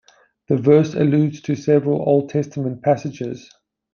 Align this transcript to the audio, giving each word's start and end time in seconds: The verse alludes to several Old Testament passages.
The 0.47 0.57
verse 0.57 0.95
alludes 0.95 1.41
to 1.41 1.55
several 1.55 2.01
Old 2.01 2.31
Testament 2.31 2.81
passages. 2.81 3.51